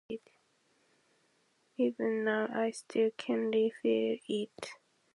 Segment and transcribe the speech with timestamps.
[1.77, 4.71] Even now I still keenly feel it.